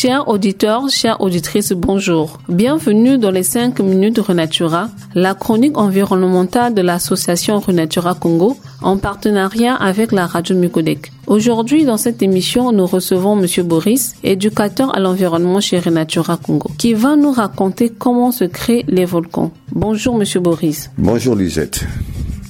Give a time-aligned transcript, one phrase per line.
[0.00, 2.38] Chers auditeurs, chères auditrices, bonjour.
[2.48, 9.74] Bienvenue dans les 5 minutes Renatura, la chronique environnementale de l'association Renatura Congo en partenariat
[9.74, 11.10] avec la radio Mucodec.
[11.26, 16.94] Aujourd'hui, dans cette émission, nous recevons Monsieur Boris, éducateur à l'environnement chez Renatura Congo, qui
[16.94, 19.50] va nous raconter comment se créent les volcans.
[19.72, 20.92] Bonjour Monsieur Boris.
[20.96, 21.84] Bonjour Lisette.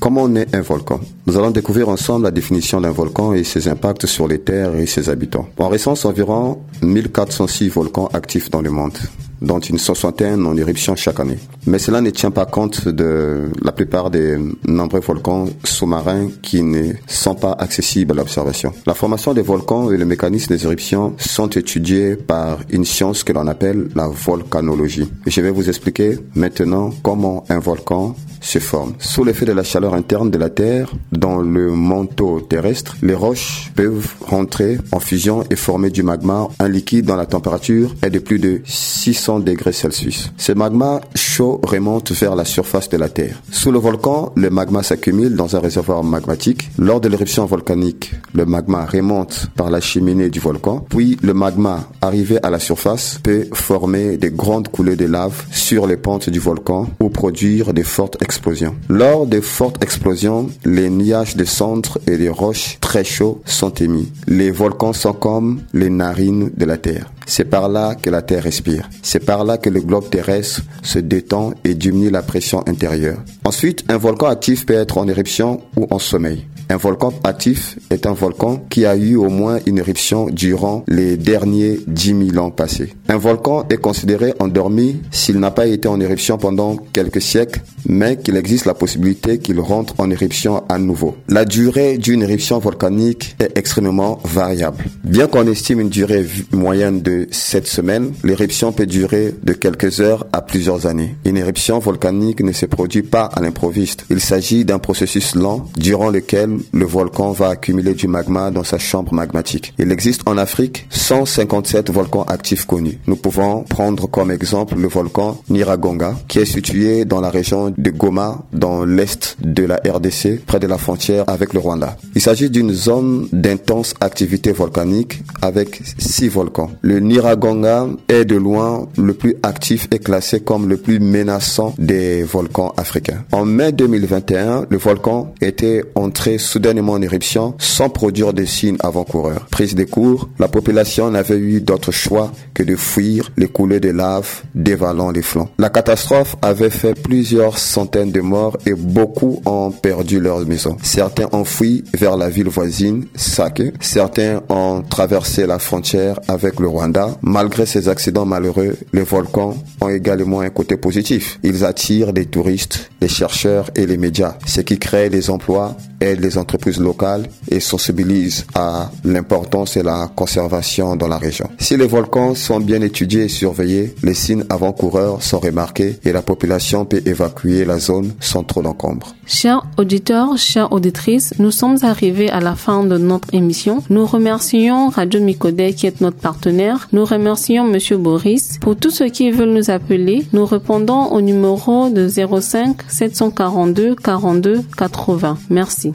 [0.00, 4.06] Comment naît un volcan Nous allons découvrir ensemble la définition d'un volcan et ses impacts
[4.06, 5.48] sur les terres et ses habitants.
[5.58, 8.96] En récence, environ 1406 volcans actifs dans le monde
[9.40, 11.38] dont une soixantaine en éruption chaque année.
[11.68, 16.94] Mais cela ne tient pas compte de la plupart des nombreux volcans sous-marins qui ne
[17.06, 18.72] sont pas accessibles à l'observation.
[18.86, 23.34] La formation des volcans et le mécanisme des éruptions sont étudiés par une science que
[23.34, 25.10] l'on appelle la volcanologie.
[25.26, 28.94] Je vais vous expliquer maintenant comment un volcan se forme.
[28.98, 33.70] Sous l'effet de la chaleur interne de la Terre, dans le manteau terrestre, les roches
[33.74, 38.20] peuvent rentrer en fusion et former du magma, un liquide dont la température est de
[38.20, 40.32] plus de 600 degrés Celsius.
[40.38, 41.02] Ce magma
[41.40, 43.42] remonte vers la surface de la Terre.
[43.50, 46.70] Sous le volcan, le magma s'accumule dans un réservoir magmatique.
[46.78, 51.88] Lors de l'éruption volcanique, le magma remonte par la cheminée du volcan, puis le magma
[52.00, 56.38] arrivé à la surface peut former des grandes coulées de lave sur les pentes du
[56.38, 58.74] volcan ou produire des fortes explosions.
[58.88, 64.12] Lors des fortes explosions, les nuages de cendres et des roches très chauds sont émis.
[64.26, 67.10] Les volcans sont comme les narines de la Terre.
[67.30, 68.88] C'est par là que la Terre respire.
[69.02, 73.18] C'est par là que le globe terrestre se détend et diminue la pression intérieure.
[73.44, 76.46] Ensuite, un volcan actif peut être en éruption ou en sommeil.
[76.70, 81.16] Un volcan actif est un volcan qui a eu au moins une éruption durant les
[81.16, 82.92] derniers 10 000 ans passés.
[83.08, 88.18] Un volcan est considéré endormi s'il n'a pas été en éruption pendant quelques siècles, mais
[88.18, 91.16] qu'il existe la possibilité qu'il rentre en éruption à nouveau.
[91.28, 94.84] La durée d'une éruption volcanique est extrêmement variable.
[95.04, 100.26] Bien qu'on estime une durée moyenne de 7 semaines, l'éruption peut durer de quelques heures
[100.34, 101.16] à plusieurs années.
[101.24, 104.04] Une éruption volcanique ne se produit pas à l'improviste.
[104.10, 108.78] Il s'agit d'un processus lent durant lequel le volcan va accumuler du magma dans sa
[108.78, 109.74] chambre magmatique.
[109.78, 112.98] Il existe en Afrique 157 volcans actifs connus.
[113.06, 117.90] Nous pouvons prendre comme exemple le volcan Niragonga, qui est situé dans la région de
[117.90, 121.96] Goma, dans l'est de la RDC, près de la frontière avec le Rwanda.
[122.14, 126.70] Il s'agit d'une zone d'intense activité volcanique avec six volcans.
[126.82, 132.22] Le Niragonga est de loin le plus actif et classé comme le plus menaçant des
[132.22, 133.24] volcans africains.
[133.32, 139.46] En mai 2021, le volcan était entré soudainement en éruption sans produire de signes avant-coureurs.
[139.50, 143.90] Prise des cours, la population n'avait eu d'autre choix que de fuir les coulées de
[143.90, 145.50] lave dévalant les flancs.
[145.58, 150.76] La catastrophe avait fait plusieurs centaines de morts et beaucoup ont perdu leurs maisons.
[150.82, 153.62] Certains ont fui vers la ville voisine, Sake.
[153.80, 157.16] Certains ont traversé la frontière avec le Rwanda.
[157.22, 161.38] Malgré ces accidents malheureux, les volcans ont également un côté positif.
[161.42, 166.20] Ils attirent les touristes, les chercheurs et les médias, ce qui crée des emplois aide
[166.20, 171.48] les entreprises locales et sensibilise à l'importance et la conservation dans la région.
[171.58, 176.22] Si les volcans sont bien étudiés et surveillés, les signes avant-coureurs sont remarqués et la
[176.22, 179.14] population peut évacuer la zone sans trop d'encombre.
[179.26, 183.82] Chers auditeurs, chères auditrices, nous sommes arrivés à la fin de notre émission.
[183.90, 186.88] Nous remercions Radio Micodé qui est notre partenaire.
[186.92, 188.58] Nous remercions Monsieur Boris.
[188.60, 194.62] Pour tous ceux qui veulent nous appeler, nous répondons au numéro de 05 742 42
[194.76, 195.38] 80.
[195.50, 195.87] Merci.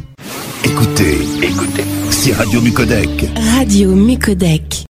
[0.65, 3.09] Écoutez, écoutez, c'est Radio Mucodec.
[3.57, 4.82] Radio Mucodec.